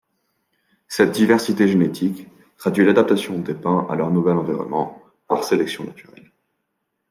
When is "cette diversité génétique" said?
0.87-2.27